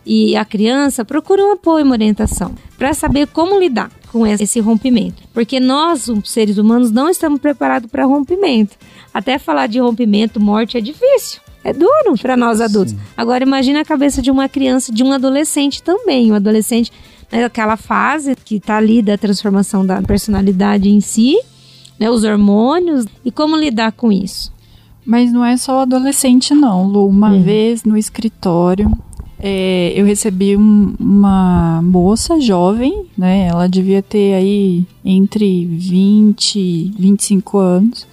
e 0.06 0.34
a 0.36 0.44
criança 0.44 1.04
procurem 1.04 1.44
um 1.44 1.52
apoio, 1.52 1.84
uma 1.84 1.92
orientação, 1.92 2.54
para 2.78 2.94
saber 2.94 3.26
como 3.26 3.60
lidar 3.60 3.90
com 4.10 4.26
esse 4.26 4.58
rompimento. 4.58 5.22
Porque 5.34 5.60
nós, 5.60 6.10
seres 6.24 6.56
humanos, 6.56 6.90
não 6.90 7.10
estamos 7.10 7.38
preparados 7.38 7.90
para 7.90 8.06
rompimento. 8.06 8.74
Até 9.12 9.38
falar 9.38 9.66
de 9.66 9.78
rompimento, 9.78 10.40
morte 10.40 10.78
é 10.78 10.80
difícil. 10.80 11.42
É 11.62 11.74
duro 11.74 12.14
para 12.20 12.38
nós 12.38 12.60
adultos. 12.60 12.92
Sim. 12.92 13.00
Agora 13.14 13.44
imagine 13.44 13.78
a 13.78 13.84
cabeça 13.84 14.22
de 14.22 14.30
uma 14.30 14.48
criança, 14.48 14.92
de 14.92 15.02
um 15.02 15.12
adolescente 15.12 15.82
também. 15.82 16.32
Um 16.32 16.34
adolescente 16.34 16.90
aquela 17.30 17.76
fase 17.76 18.34
que 18.36 18.56
está 18.56 18.76
ali 18.76 19.02
da 19.02 19.16
transformação 19.18 19.84
da 19.84 20.00
personalidade 20.02 20.88
em 20.88 21.00
si, 21.00 21.36
né, 21.98 22.10
os 22.10 22.24
hormônios 22.24 23.06
e 23.24 23.30
como 23.30 23.56
lidar 23.56 23.92
com 23.92 24.10
isso. 24.10 24.52
Mas 25.04 25.32
não 25.32 25.44
é 25.44 25.56
só 25.56 25.78
o 25.78 25.80
adolescente, 25.80 26.54
não, 26.54 26.86
Lu. 26.86 27.06
Uma 27.06 27.30
uhum. 27.30 27.42
vez 27.42 27.84
no 27.84 27.96
escritório, 27.96 28.90
é, 29.38 29.92
eu 29.94 30.06
recebi 30.06 30.56
um, 30.56 30.94
uma 30.98 31.82
moça 31.82 32.40
jovem, 32.40 33.04
né? 33.16 33.48
Ela 33.48 33.68
devia 33.68 34.02
ter 34.02 34.32
aí 34.34 34.86
entre 35.04 35.66
20 35.66 36.56
e 36.58 36.94
25 36.98 37.58
anos. 37.58 38.06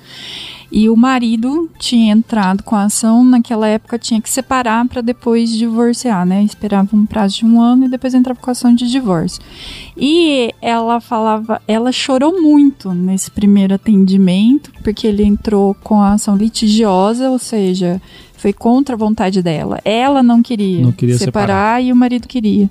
E 0.71 0.89
o 0.89 0.95
marido 0.95 1.69
tinha 1.77 2.13
entrado 2.13 2.63
com 2.63 2.75
a 2.75 2.83
ação, 2.83 3.25
naquela 3.25 3.67
época 3.67 3.99
tinha 3.99 4.21
que 4.21 4.29
separar 4.29 4.87
para 4.87 5.01
depois 5.01 5.49
divorciar, 5.49 6.25
né? 6.25 6.41
Esperava 6.43 6.95
um 6.95 7.05
prazo 7.05 7.39
de 7.39 7.45
um 7.45 7.59
ano 7.59 7.85
e 7.85 7.89
depois 7.89 8.13
entrava 8.13 8.39
com 8.39 8.49
a 8.49 8.53
ação 8.53 8.73
de 8.73 8.89
divórcio. 8.89 9.41
E 9.97 10.49
ela 10.61 11.01
falava, 11.01 11.61
ela 11.67 11.91
chorou 11.91 12.41
muito 12.41 12.93
nesse 12.93 13.29
primeiro 13.29 13.73
atendimento, 13.73 14.71
porque 14.81 15.05
ele 15.05 15.25
entrou 15.25 15.75
com 15.83 15.99
a 15.99 16.13
ação 16.13 16.37
litigiosa, 16.37 17.29
ou 17.29 17.37
seja, 17.37 18.01
foi 18.37 18.53
contra 18.53 18.95
a 18.95 18.97
vontade 18.97 19.41
dela. 19.41 19.77
Ela 19.83 20.23
não 20.23 20.41
queria, 20.41 20.83
não 20.83 20.93
queria 20.93 21.17
separar, 21.17 21.47
separar, 21.47 21.83
e 21.83 21.91
o 21.91 21.95
marido 21.95 22.29
queria. 22.29 22.69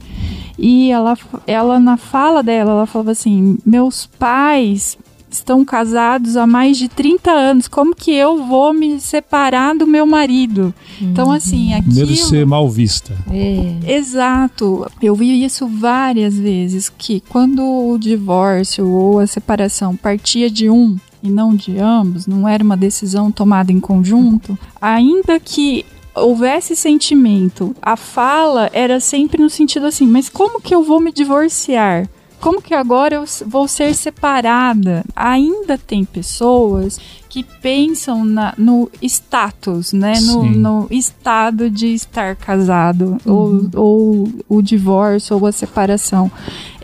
E 0.58 0.90
ela, 0.90 1.16
ela, 1.46 1.78
na 1.78 1.96
fala 1.96 2.42
dela, 2.42 2.72
ela 2.72 2.86
falava 2.86 3.10
assim: 3.10 3.58
meus 3.64 4.06
pais 4.06 4.98
estão 5.36 5.64
casados 5.64 6.36
há 6.36 6.46
mais 6.46 6.76
de 6.76 6.88
30 6.88 7.30
anos. 7.30 7.68
Como 7.68 7.94
que 7.94 8.12
eu 8.12 8.44
vou 8.44 8.72
me 8.72 9.00
separar 9.00 9.74
do 9.74 9.86
meu 9.86 10.06
marido? 10.06 10.74
Uhum. 11.00 11.10
Então, 11.10 11.30
assim, 11.30 11.74
aquilo... 11.74 11.94
Medo 11.94 12.12
de 12.12 12.16
ser 12.18 12.46
mal 12.46 12.68
vista. 12.68 13.16
É. 13.30 13.94
Exato. 13.96 14.90
Eu 15.02 15.14
vi 15.14 15.44
isso 15.44 15.66
várias 15.66 16.38
vezes, 16.38 16.88
que 16.88 17.20
quando 17.28 17.62
o 17.62 17.98
divórcio 17.98 18.88
ou 18.88 19.20
a 19.20 19.26
separação 19.26 19.96
partia 19.96 20.50
de 20.50 20.68
um 20.68 20.96
e 21.22 21.28
não 21.28 21.54
de 21.54 21.78
ambos, 21.78 22.26
não 22.26 22.48
era 22.48 22.64
uma 22.64 22.76
decisão 22.76 23.30
tomada 23.30 23.70
em 23.70 23.80
conjunto, 23.80 24.58
ainda 24.80 25.38
que 25.38 25.84
houvesse 26.14 26.74
sentimento, 26.74 27.74
a 27.80 27.96
fala 27.96 28.70
era 28.72 29.00
sempre 29.00 29.40
no 29.40 29.50
sentido 29.50 29.86
assim, 29.86 30.06
mas 30.06 30.28
como 30.28 30.60
que 30.60 30.74
eu 30.74 30.82
vou 30.82 31.00
me 31.00 31.12
divorciar? 31.12 32.08
Como 32.40 32.62
que 32.62 32.74
agora 32.74 33.16
eu 33.16 33.24
vou 33.46 33.68
ser 33.68 33.94
separada? 33.94 35.04
Ainda 35.14 35.76
tem 35.76 36.04
pessoas 36.04 36.98
que 37.28 37.44
pensam 37.44 38.24
na, 38.24 38.54
no 38.56 38.90
status, 39.02 39.92
né? 39.92 40.14
No, 40.20 40.44
no, 40.44 40.88
estado 40.90 41.70
de 41.70 41.88
estar 41.88 42.34
casado, 42.34 43.18
uhum. 43.24 43.70
ou, 43.74 44.26
ou 44.26 44.28
o 44.48 44.62
divórcio, 44.62 45.36
ou 45.36 45.46
a 45.46 45.52
separação 45.52 46.30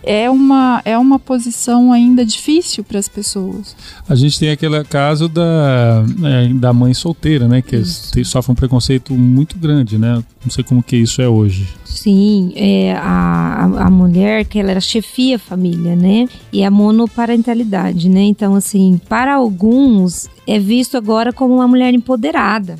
é 0.07 0.31
uma, 0.31 0.81
é 0.85 0.97
uma 0.97 1.19
posição 1.19 1.93
ainda 1.93 2.25
difícil 2.25 2.85
para 2.85 2.99
as 2.99 3.09
pessoas. 3.09 3.77
A 4.09 4.15
gente 4.15 4.39
tem 4.39 4.51
aquele 4.51 4.83
caso 4.85 5.29
da, 5.29 6.05
é, 6.25 6.49
da 6.55 6.73
mãe 6.73 6.95
solteira, 6.95 7.49
né? 7.49 7.61
Que 7.61 7.83
tem, 8.13 8.23
sofre 8.23 8.53
um 8.53 8.55
preconceito 8.55 9.13
muito 9.13 9.59
grande, 9.59 9.99
né? 9.99 10.23
Não 10.45 10.51
sei 10.51 10.63
como 10.63 10.81
que 10.81 10.97
isso 10.97 11.21
é 11.21 11.29
hoje. 11.29 11.69
Sim, 11.85 12.53
é, 12.55 12.95
a, 12.97 13.65
a 13.65 13.91
mulher 13.91 14.45
que 14.45 14.61
ela 14.61 14.71
era 14.71 14.81
chefia 14.81 15.41
família, 15.41 15.97
né? 15.97 16.29
E 16.53 16.63
a 16.63 16.71
monoparentalidade, 16.71 18.09
né? 18.09 18.23
Então, 18.23 18.55
assim, 18.55 19.01
para 19.09 19.35
alguns 19.35 20.29
é 20.47 20.61
visto 20.61 20.97
agora 20.97 21.33
como 21.33 21.57
uma 21.57 21.67
mulher 21.67 21.93
empoderada 21.93 22.79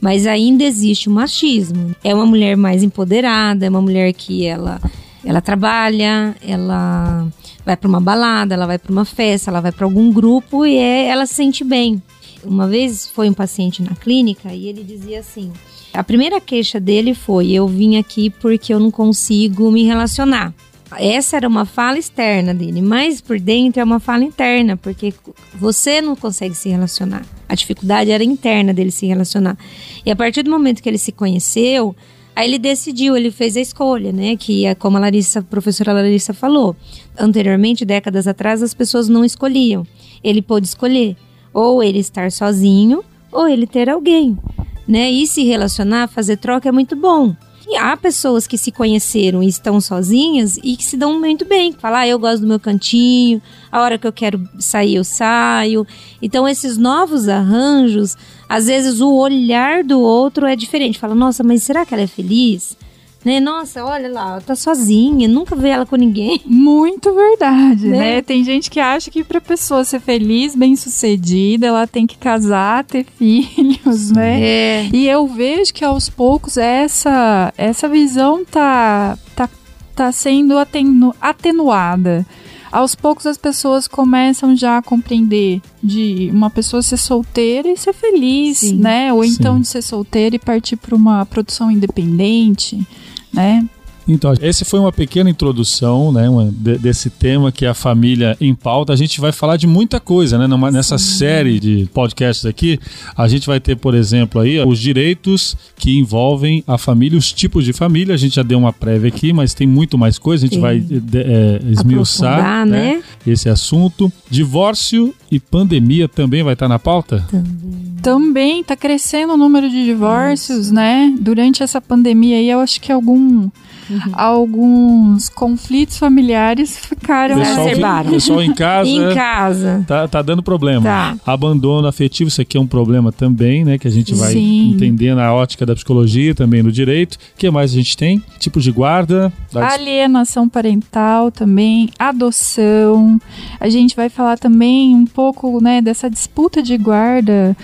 mas 0.00 0.28
ainda 0.28 0.62
existe 0.62 1.08
o 1.08 1.12
machismo. 1.12 1.92
É 2.04 2.14
uma 2.14 2.24
mulher 2.24 2.56
mais 2.56 2.84
empoderada, 2.84 3.66
é 3.66 3.68
uma 3.68 3.82
mulher 3.82 4.12
que 4.12 4.46
ela 4.46 4.80
ela 5.28 5.42
trabalha, 5.42 6.34
ela 6.40 7.28
vai 7.62 7.76
para 7.76 7.86
uma 7.86 8.00
balada, 8.00 8.54
ela 8.54 8.66
vai 8.66 8.78
para 8.78 8.90
uma 8.90 9.04
festa, 9.04 9.50
ela 9.50 9.60
vai 9.60 9.70
para 9.70 9.84
algum 9.84 10.10
grupo 10.10 10.64
e 10.64 10.78
é, 10.78 11.08
ela 11.08 11.26
se 11.26 11.34
sente 11.34 11.62
bem. 11.62 12.02
Uma 12.42 12.66
vez 12.66 13.06
foi 13.08 13.28
um 13.28 13.34
paciente 13.34 13.82
na 13.82 13.94
clínica 13.94 14.54
e 14.54 14.68
ele 14.68 14.82
dizia 14.82 15.20
assim: 15.20 15.52
a 15.92 16.02
primeira 16.02 16.40
queixa 16.40 16.80
dele 16.80 17.12
foi: 17.12 17.52
eu 17.52 17.68
vim 17.68 17.98
aqui 17.98 18.30
porque 18.30 18.72
eu 18.72 18.80
não 18.80 18.90
consigo 18.90 19.70
me 19.70 19.84
relacionar. 19.84 20.54
Essa 20.96 21.36
era 21.36 21.46
uma 21.46 21.66
fala 21.66 21.98
externa 21.98 22.54
dele, 22.54 22.80
mas 22.80 23.20
por 23.20 23.38
dentro 23.38 23.82
é 23.82 23.84
uma 23.84 24.00
fala 24.00 24.24
interna, 24.24 24.78
porque 24.78 25.12
você 25.54 26.00
não 26.00 26.16
consegue 26.16 26.54
se 26.54 26.70
relacionar. 26.70 27.22
A 27.46 27.54
dificuldade 27.54 28.10
era 28.10 28.24
interna 28.24 28.72
dele 28.72 28.90
se 28.90 29.04
relacionar. 29.04 29.58
E 30.06 30.10
a 30.10 30.16
partir 30.16 30.42
do 30.42 30.50
momento 30.50 30.82
que 30.82 30.88
ele 30.88 30.96
se 30.96 31.12
conheceu, 31.12 31.94
Aí 32.38 32.46
ele 32.46 32.56
decidiu, 32.56 33.16
ele 33.16 33.32
fez 33.32 33.56
a 33.56 33.60
escolha, 33.60 34.12
né? 34.12 34.36
Que 34.36 34.64
é 34.64 34.72
como 34.72 34.96
a 34.96 35.00
Larissa, 35.00 35.40
a 35.40 35.42
professora 35.42 35.92
Larissa 35.92 36.32
falou. 36.32 36.76
Anteriormente, 37.18 37.84
décadas 37.84 38.28
atrás, 38.28 38.62
as 38.62 38.72
pessoas 38.72 39.08
não 39.08 39.24
escolhiam. 39.24 39.84
Ele 40.22 40.40
pôde 40.40 40.68
escolher 40.68 41.16
ou 41.52 41.82
ele 41.82 41.98
estar 41.98 42.30
sozinho 42.30 43.02
ou 43.32 43.48
ele 43.48 43.66
ter 43.66 43.90
alguém, 43.90 44.38
né? 44.86 45.10
E 45.10 45.26
se 45.26 45.42
relacionar, 45.42 46.06
fazer 46.06 46.36
troca 46.36 46.68
é 46.68 46.70
muito 46.70 46.94
bom. 46.94 47.34
E 47.66 47.76
há 47.76 47.96
pessoas 47.96 48.46
que 48.46 48.56
se 48.56 48.70
conheceram 48.70 49.42
e 49.42 49.48
estão 49.48 49.80
sozinhas 49.80 50.58
e 50.62 50.76
que 50.76 50.84
se 50.84 50.96
dão 50.96 51.18
muito 51.18 51.44
bem. 51.44 51.72
Falar, 51.72 51.98
ah, 51.98 52.08
eu 52.08 52.20
gosto 52.20 52.42
do 52.42 52.46
meu 52.46 52.60
cantinho, 52.60 53.42
a 53.70 53.82
hora 53.82 53.98
que 53.98 54.06
eu 54.06 54.12
quero 54.12 54.48
sair, 54.60 54.94
eu 54.94 55.04
saio. 55.04 55.84
Então, 56.22 56.48
esses 56.48 56.78
novos 56.78 57.28
arranjos, 57.28 58.16
às 58.48 58.66
vezes 58.66 59.00
o 59.00 59.12
olhar 59.12 59.84
do 59.84 60.00
outro 60.00 60.46
é 60.46 60.56
diferente. 60.56 60.98
Fala, 60.98 61.14
nossa, 61.14 61.44
mas 61.44 61.62
será 61.62 61.84
que 61.84 61.92
ela 61.92 62.04
é 62.04 62.06
feliz? 62.06 62.76
Né? 63.24 63.40
Nossa, 63.40 63.84
olha 63.84 64.08
lá, 64.08 64.30
ela 64.30 64.40
tá 64.40 64.54
sozinha, 64.54 65.28
nunca 65.28 65.54
vê 65.56 65.70
ela 65.70 65.84
com 65.84 65.96
ninguém. 65.96 66.40
Muito 66.46 67.12
verdade, 67.12 67.88
né? 67.88 67.98
né? 67.98 68.22
Tem 68.22 68.44
gente 68.44 68.70
que 68.70 68.78
acha 68.78 69.10
que 69.10 69.24
pra 69.24 69.40
pessoa 69.40 69.84
ser 69.84 70.00
feliz, 70.00 70.54
bem 70.54 70.76
sucedida, 70.76 71.66
ela 71.66 71.86
tem 71.86 72.06
que 72.06 72.16
casar, 72.16 72.84
ter 72.84 73.04
filhos, 73.04 74.12
né? 74.12 74.40
É. 74.40 74.88
E 74.92 75.08
eu 75.08 75.26
vejo 75.26 75.74
que 75.74 75.84
aos 75.84 76.08
poucos 76.08 76.56
essa, 76.56 77.52
essa 77.58 77.88
visão 77.88 78.44
tá, 78.44 79.18
tá, 79.34 79.48
tá 79.94 80.12
sendo 80.12 80.56
atenu, 80.56 81.12
atenuada 81.20 82.24
aos 82.70 82.94
poucos 82.94 83.26
as 83.26 83.36
pessoas 83.36 83.88
começam 83.88 84.56
já 84.56 84.78
a 84.78 84.82
compreender 84.82 85.60
de 85.82 86.30
uma 86.32 86.50
pessoa 86.50 86.82
ser 86.82 86.96
solteira 86.96 87.68
e 87.68 87.76
ser 87.76 87.92
feliz, 87.92 88.58
Sim. 88.58 88.76
né? 88.76 89.12
Ou 89.12 89.24
então 89.24 89.56
Sim. 89.56 89.60
de 89.62 89.68
ser 89.68 89.82
solteira 89.82 90.36
e 90.36 90.38
partir 90.38 90.76
para 90.76 90.94
uma 90.94 91.24
produção 91.26 91.70
independente 91.70 92.86
né? 93.32 93.66
Então, 94.08 94.32
esse 94.40 94.64
foi 94.64 94.80
uma 94.80 94.90
pequena 94.90 95.28
introdução, 95.28 96.10
né, 96.10 96.28
uma, 96.30 96.50
de, 96.50 96.78
desse 96.78 97.10
tema 97.10 97.52
que 97.52 97.66
é 97.66 97.68
a 97.68 97.74
família 97.74 98.34
em 98.40 98.54
pauta. 98.54 98.90
A 98.92 98.96
gente 98.96 99.20
vai 99.20 99.32
falar 99.32 99.58
de 99.58 99.66
muita 99.66 100.00
coisa, 100.00 100.38
né, 100.38 100.46
numa, 100.46 100.70
nessa 100.70 100.96
série 100.96 101.60
de 101.60 101.88
podcasts 101.92 102.46
aqui. 102.46 102.80
A 103.14 103.28
gente 103.28 103.46
vai 103.46 103.60
ter, 103.60 103.76
por 103.76 103.94
exemplo, 103.94 104.40
aí 104.40 104.58
os 104.64 104.78
direitos 104.78 105.54
que 105.76 105.98
envolvem 105.98 106.64
a 106.66 106.78
família, 106.78 107.18
os 107.18 107.30
tipos 107.32 107.66
de 107.66 107.74
família. 107.74 108.14
A 108.14 108.18
gente 108.18 108.36
já 108.36 108.42
deu 108.42 108.58
uma 108.58 108.72
prévia 108.72 109.08
aqui, 109.08 109.30
mas 109.30 109.52
tem 109.52 109.66
muito 109.66 109.98
mais 109.98 110.18
coisa. 110.18 110.46
A 110.46 110.48
gente 110.48 110.56
Sim. 110.56 110.62
vai 110.62 110.82
é, 111.14 111.60
esmiuçar 111.70 112.64
né, 112.64 112.94
né? 112.94 113.02
esse 113.26 113.50
assunto. 113.50 114.10
Divórcio 114.30 115.14
e 115.30 115.38
pandemia 115.38 116.08
também 116.08 116.42
vai 116.42 116.54
estar 116.54 116.68
na 116.68 116.78
pauta? 116.78 117.26
Também. 117.30 117.88
Também 118.00 118.60
está 118.60 118.76
crescendo 118.76 119.34
o 119.34 119.36
número 119.36 119.68
de 119.68 119.84
divórcios, 119.84 120.66
Isso. 120.66 120.74
né? 120.74 121.14
Durante 121.20 121.62
essa 121.62 121.80
pandemia 121.80 122.36
aí, 122.36 122.48
eu 122.48 122.60
acho 122.60 122.80
que 122.80 122.92
algum 122.92 123.50
Uhum. 123.90 124.12
Alguns 124.12 125.28
conflitos 125.28 125.98
familiares 125.98 126.76
ficaram 126.78 127.36
pessoal, 127.36 128.04
pessoal 128.04 128.42
em 128.42 128.54
casa. 128.54 128.90
em 128.90 129.14
casa. 129.14 129.84
Tá, 129.86 130.06
tá 130.06 130.22
dando 130.22 130.42
problema. 130.42 130.82
Tá. 130.82 131.16
Abandono 131.26 131.88
afetivo, 131.88 132.28
isso 132.28 132.40
aqui 132.40 132.56
é 132.56 132.60
um 132.60 132.66
problema 132.66 133.10
também, 133.10 133.64
né? 133.64 133.78
Que 133.78 133.88
a 133.88 133.90
gente 133.90 134.14
vai 134.14 134.32
Sim. 134.32 134.72
entender 134.74 135.14
na 135.14 135.32
ótica 135.32 135.64
da 135.64 135.74
psicologia, 135.74 136.34
também 136.34 136.62
no 136.62 136.70
direito. 136.70 137.14
O 137.14 137.18
que 137.38 137.50
mais 137.50 137.72
a 137.72 137.74
gente 137.74 137.96
tem? 137.96 138.22
Tipo 138.38 138.60
de 138.60 138.70
guarda. 138.70 139.32
Alienação 139.54 140.48
parental 140.48 141.30
também, 141.30 141.88
adoção. 141.98 143.20
A 143.58 143.68
gente 143.68 143.96
vai 143.96 144.08
falar 144.08 144.38
também 144.38 144.94
um 144.94 145.06
pouco, 145.06 145.62
né, 145.62 145.80
dessa 145.80 146.10
disputa 146.10 146.62
de 146.62 146.76
guarda 146.76 147.56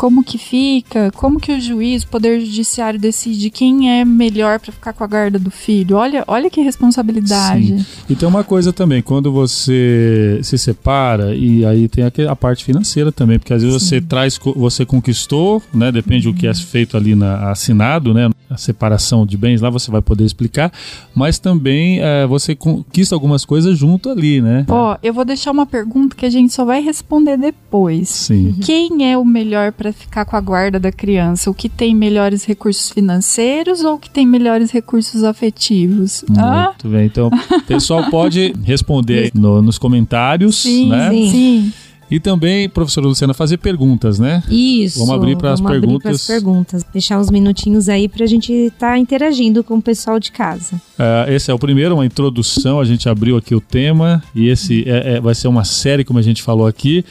como 0.00 0.24
que 0.24 0.38
fica, 0.38 1.10
como 1.10 1.38
que 1.38 1.52
o 1.52 1.60
juiz, 1.60 2.04
o 2.04 2.08
poder 2.08 2.40
judiciário 2.40 2.98
decide 2.98 3.50
quem 3.50 4.00
é 4.00 4.02
melhor 4.02 4.58
para 4.58 4.72
ficar 4.72 4.94
com 4.94 5.04
a 5.04 5.06
guarda 5.06 5.38
do 5.38 5.50
filho. 5.50 5.96
Olha, 5.96 6.24
olha 6.26 6.48
que 6.48 6.62
responsabilidade. 6.62 7.66
Sim. 7.66 7.86
E 8.08 8.16
tem 8.16 8.26
uma 8.26 8.42
coisa 8.42 8.72
também, 8.72 9.02
quando 9.02 9.30
você 9.30 10.40
se 10.42 10.56
separa 10.56 11.34
e 11.34 11.66
aí 11.66 11.86
tem 11.86 12.02
a, 12.26 12.34
parte 12.34 12.64
financeira 12.64 13.12
também, 13.12 13.38
porque 13.38 13.52
às 13.52 13.62
vezes 13.62 13.82
Sim. 13.82 13.88
você 13.88 14.00
traz, 14.00 14.40
você 14.56 14.86
conquistou, 14.86 15.62
né? 15.70 15.92
Depende 15.92 16.28
uhum. 16.28 16.32
do 16.32 16.40
que 16.40 16.46
é 16.46 16.54
feito 16.54 16.96
ali 16.96 17.14
na 17.14 17.50
assinado, 17.50 18.14
né? 18.14 18.30
A 18.48 18.56
separação 18.56 19.26
de 19.26 19.36
bens 19.36 19.60
lá 19.60 19.68
você 19.68 19.90
vai 19.90 20.00
poder 20.00 20.24
explicar, 20.24 20.72
mas 21.14 21.38
também 21.38 22.00
é, 22.00 22.26
você 22.26 22.54
conquista 22.54 23.14
algumas 23.14 23.44
coisas 23.44 23.76
junto 23.76 24.08
ali, 24.08 24.40
né? 24.40 24.64
Ó, 24.66 24.94
oh, 24.94 24.98
eu 25.02 25.12
vou 25.12 25.26
deixar 25.26 25.50
uma 25.50 25.66
pergunta 25.66 26.16
que 26.16 26.24
a 26.24 26.30
gente 26.30 26.54
só 26.54 26.64
vai 26.64 26.80
responder 26.80 27.36
depois. 27.36 28.08
Sim. 28.08 28.56
Quem 28.62 29.12
é 29.12 29.18
o 29.18 29.26
melhor 29.26 29.72
para 29.72 29.89
ficar 29.92 30.24
com 30.24 30.36
a 30.36 30.40
guarda 30.40 30.78
da 30.78 30.92
criança? 30.92 31.50
O 31.50 31.54
que 31.54 31.68
tem 31.68 31.94
melhores 31.94 32.44
recursos 32.44 32.90
financeiros 32.90 33.82
ou 33.82 33.94
o 33.94 33.98
que 33.98 34.10
tem 34.10 34.26
melhores 34.26 34.70
recursos 34.70 35.24
afetivos? 35.24 36.24
Muito 36.28 36.40
ah? 36.40 36.74
bem. 36.84 37.06
Então, 37.06 37.28
o 37.28 37.62
pessoal 37.62 38.10
pode 38.10 38.54
responder 38.64 39.30
no, 39.34 39.60
nos 39.62 39.78
comentários, 39.78 40.56
sim, 40.56 40.88
né? 40.88 41.10
Sim. 41.10 41.30
sim. 41.30 41.72
E 42.10 42.18
também, 42.18 42.68
professora 42.68 43.06
Luciana, 43.06 43.32
fazer 43.32 43.58
perguntas, 43.58 44.18
né? 44.18 44.42
Isso. 44.50 44.98
Vamos 44.98 45.14
abrir 45.14 45.36
para 45.36 45.52
as 45.52 45.60
perguntas. 45.60 46.26
perguntas. 46.26 46.84
Deixar 46.92 47.20
uns 47.20 47.30
minutinhos 47.30 47.88
aí 47.88 48.08
para 48.08 48.24
a 48.24 48.26
gente 48.26 48.52
estar 48.52 48.92
tá 48.92 48.98
interagindo 48.98 49.62
com 49.62 49.76
o 49.76 49.82
pessoal 49.82 50.18
de 50.18 50.32
casa. 50.32 50.74
Uh, 50.98 51.30
esse 51.30 51.52
é 51.52 51.54
o 51.54 51.58
primeiro, 51.58 51.94
uma 51.94 52.04
introdução. 52.04 52.80
A 52.80 52.84
gente 52.84 53.08
abriu 53.08 53.36
aqui 53.36 53.54
o 53.54 53.60
tema 53.60 54.20
e 54.34 54.48
esse 54.48 54.82
é, 54.88 55.14
é, 55.14 55.20
vai 55.20 55.36
ser 55.36 55.46
uma 55.46 55.62
série, 55.62 56.04
como 56.04 56.18
a 56.18 56.22
gente 56.22 56.42
falou 56.42 56.66
aqui 56.66 57.04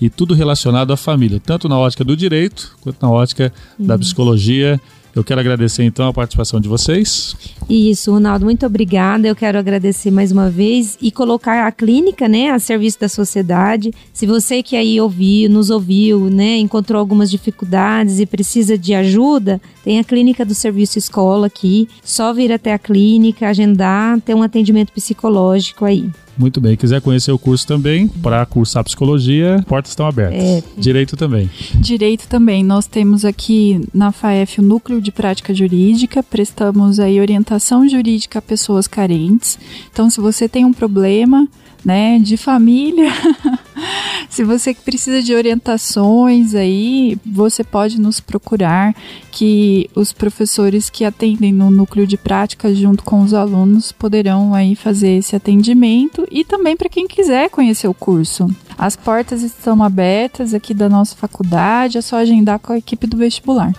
e 0.00 0.10
tudo 0.10 0.34
relacionado 0.34 0.92
à 0.92 0.96
família, 0.96 1.40
tanto 1.44 1.68
na 1.68 1.78
ótica 1.78 2.04
do 2.04 2.16
direito 2.16 2.76
quanto 2.80 3.00
na 3.00 3.10
ótica 3.10 3.52
uhum. 3.78 3.86
da 3.86 3.98
psicologia. 3.98 4.80
Eu 5.14 5.22
quero 5.22 5.40
agradecer 5.40 5.84
então 5.84 6.08
a 6.08 6.12
participação 6.12 6.60
de 6.60 6.68
vocês. 6.68 7.36
Isso, 7.70 8.10
Ronaldo, 8.10 8.44
muito 8.44 8.66
obrigada. 8.66 9.28
Eu 9.28 9.36
quero 9.36 9.56
agradecer 9.56 10.10
mais 10.10 10.32
uma 10.32 10.50
vez 10.50 10.98
e 11.00 11.12
colocar 11.12 11.68
a 11.68 11.70
clínica, 11.70 12.26
né, 12.26 12.50
a 12.50 12.58
serviço 12.58 12.98
da 12.98 13.08
sociedade. 13.08 13.92
Se 14.12 14.26
você 14.26 14.60
que 14.60 14.74
aí 14.74 15.00
ouviu, 15.00 15.48
nos 15.48 15.70
ouviu, 15.70 16.28
né, 16.28 16.58
encontrou 16.58 16.98
algumas 16.98 17.30
dificuldades 17.30 18.18
e 18.18 18.26
precisa 18.26 18.76
de 18.76 18.92
ajuda, 18.92 19.60
tem 19.84 20.00
a 20.00 20.04
clínica 20.04 20.44
do 20.44 20.54
serviço 20.54 20.98
escola 20.98 21.46
aqui. 21.46 21.88
Só 22.02 22.32
vir 22.32 22.50
até 22.50 22.72
a 22.72 22.78
clínica, 22.78 23.48
agendar, 23.48 24.20
ter 24.20 24.34
um 24.34 24.42
atendimento 24.42 24.92
psicológico 24.92 25.84
aí. 25.84 26.10
Muito 26.36 26.60
bem. 26.60 26.76
Quiser 26.76 27.00
conhecer 27.00 27.32
o 27.32 27.38
curso 27.38 27.66
também, 27.66 28.08
para 28.08 28.44
cursar 28.46 28.84
psicologia, 28.84 29.64
portas 29.66 29.92
estão 29.92 30.06
abertas. 30.06 30.42
É. 30.42 30.62
Direito 30.76 31.16
também. 31.16 31.48
Direito 31.74 32.26
também. 32.28 32.64
Nós 32.64 32.86
temos 32.86 33.24
aqui 33.24 33.80
na 33.92 34.12
FAEF 34.12 34.58
o 34.58 34.62
Núcleo 34.62 35.00
de 35.00 35.12
Prática 35.12 35.54
Jurídica, 35.54 36.22
prestamos 36.22 36.98
aí 36.98 37.20
orientação 37.20 37.88
jurídica 37.88 38.38
a 38.38 38.42
pessoas 38.42 38.86
carentes. 38.86 39.58
Então, 39.92 40.10
se 40.10 40.20
você 40.20 40.48
tem 40.48 40.64
um 40.64 40.72
problema, 40.72 41.48
né, 41.84 42.18
de 42.18 42.36
família, 42.36 43.12
se 44.30 44.42
você 44.42 44.74
precisa 44.74 45.22
de 45.22 45.34
orientações 45.34 46.54
aí, 46.54 47.18
você 47.24 47.62
pode 47.62 48.00
nos 48.00 48.20
procurar, 48.20 48.94
que 49.30 49.90
os 49.94 50.12
professores 50.12 50.88
que 50.88 51.04
atendem 51.04 51.52
no 51.52 51.70
núcleo 51.70 52.06
de 52.06 52.16
prática 52.16 52.74
junto 52.74 53.04
com 53.04 53.22
os 53.22 53.34
alunos 53.34 53.92
poderão 53.92 54.54
aí 54.54 54.74
fazer 54.74 55.18
esse 55.18 55.36
atendimento 55.36 56.26
e 56.30 56.44
também 56.44 56.76
para 56.76 56.88
quem 56.88 57.06
quiser 57.06 57.50
conhecer 57.50 57.88
o 57.88 57.94
curso. 57.94 58.48
As 58.78 58.96
portas 58.96 59.42
estão 59.42 59.82
abertas 59.82 60.54
aqui 60.54 60.72
da 60.72 60.88
nossa 60.88 61.14
faculdade, 61.14 61.98
é 61.98 62.00
só 62.00 62.16
agendar 62.16 62.58
com 62.58 62.72
a 62.72 62.78
equipe 62.78 63.06
do 63.06 63.16
vestibular. 63.16 63.72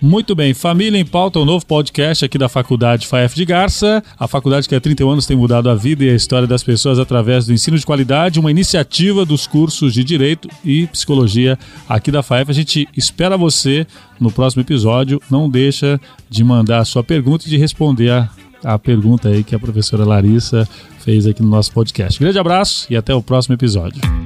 Muito 0.00 0.32
bem, 0.34 0.54
Família 0.54 0.98
em 0.98 1.04
Pauta, 1.04 1.40
o 1.40 1.42
um 1.42 1.44
novo 1.44 1.66
podcast 1.66 2.24
aqui 2.24 2.38
da 2.38 2.48
Faculdade 2.48 3.06
FAEF 3.06 3.34
de 3.34 3.44
Garça. 3.44 4.02
A 4.16 4.28
faculdade 4.28 4.68
que 4.68 4.74
há 4.74 4.80
31 4.80 5.10
anos 5.10 5.26
tem 5.26 5.36
mudado 5.36 5.68
a 5.68 5.74
vida 5.74 6.04
e 6.04 6.10
a 6.10 6.14
história 6.14 6.46
das 6.46 6.62
pessoas 6.62 7.00
através 7.00 7.46
do 7.46 7.52
ensino 7.52 7.76
de 7.76 7.84
qualidade, 7.84 8.38
uma 8.38 8.50
iniciativa 8.50 9.24
dos 9.24 9.48
cursos 9.48 9.92
de 9.92 10.04
Direito 10.04 10.48
e 10.64 10.86
Psicologia 10.86 11.58
aqui 11.88 12.12
da 12.12 12.22
FAEF. 12.22 12.48
A 12.48 12.54
gente 12.54 12.88
espera 12.96 13.36
você 13.36 13.86
no 14.20 14.30
próximo 14.30 14.62
episódio. 14.62 15.20
Não 15.28 15.50
deixa 15.50 16.00
de 16.30 16.44
mandar 16.44 16.78
a 16.78 16.84
sua 16.84 17.02
pergunta 17.02 17.46
e 17.46 17.50
de 17.50 17.56
responder 17.56 18.10
a, 18.10 18.30
a 18.62 18.78
pergunta 18.78 19.28
aí 19.28 19.42
que 19.42 19.54
a 19.54 19.58
professora 19.58 20.04
Larissa 20.04 20.68
fez 21.00 21.26
aqui 21.26 21.42
no 21.42 21.48
nosso 21.48 21.72
podcast. 21.72 22.20
Grande 22.20 22.38
abraço 22.38 22.86
e 22.88 22.96
até 22.96 23.12
o 23.12 23.20
próximo 23.20 23.56
episódio. 23.56 24.17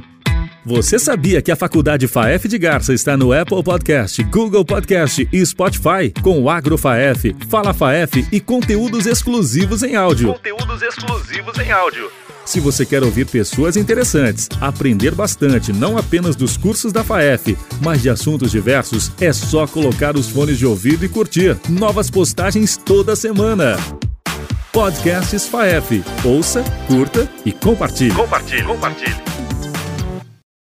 Você 0.65 0.97
sabia 0.97 1.43
que 1.43 1.51
a 1.51 1.57
Faculdade 1.57 2.07
FAEF 2.07 2.47
de 2.47 2.57
Garça 2.57 2.95
está 2.95 3.17
no 3.17 3.33
Apple 3.33 3.65
Podcast, 3.65 4.23
Google 4.23 4.65
Podcast 4.65 5.29
e 5.33 5.45
Spotify 5.45 6.13
com 6.23 6.41
o 6.41 6.49
AgroFaef, 6.49 7.35
Fala 7.49 7.75
FAEF 7.75 8.29
e 8.31 8.39
conteúdos 8.39 9.07
exclusivos 9.07 9.83
em 9.83 9.97
áudio. 9.97 10.33
Conteúdos 10.35 10.81
exclusivos 10.83 11.59
em 11.59 11.73
áudio. 11.73 12.09
Se 12.45 12.61
você 12.61 12.87
quer 12.87 13.03
ouvir 13.03 13.27
pessoas 13.27 13.77
interessantes, 13.77 14.49
aprender 14.61 15.13
bastante 15.17 15.73
não 15.73 15.99
apenas 15.99 16.37
dos 16.37 16.57
cursos 16.57 16.93
da 16.93 17.03
FAEF, 17.03 17.59
mas 17.81 18.01
de 18.01 18.09
assuntos 18.09 18.53
diversos, 18.53 19.11
é 19.21 19.33
só 19.33 19.67
colocar 19.67 20.17
os 20.17 20.29
fones 20.29 20.59
de 20.59 20.67
ouvido 20.67 21.05
e 21.05 21.09
curtir. 21.09 21.59
Novas 21.69 22.09
postagens 22.09 22.77
toda 22.77 23.17
semana. 23.17 23.77
Podcasts 24.73 25.49
FAEF. 25.49 26.05
Ouça, 26.25 26.63
curta 26.87 27.29
e 27.45 27.51
compartilhe. 27.51 28.15
Compartilhe, 28.15 28.63
compartilhe. 28.63 29.32